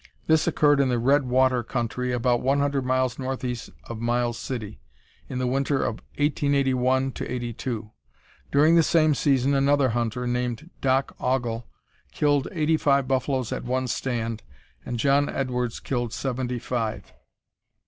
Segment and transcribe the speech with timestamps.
[0.25, 4.81] This occurred in the Red Water country, about 100 miles northeast of Miles City,
[5.29, 7.91] in the winter of 1881 '82.
[8.51, 11.65] During the same season another hunter, named "Doc." Aughl,
[12.11, 14.41] killed eighty five buffaloes at one "stand,"
[14.83, 17.13] and John Edwards killed seventy five.